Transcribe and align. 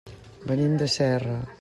Venim 0.53 0.73
de 0.83 0.91
Serra. 0.97 1.41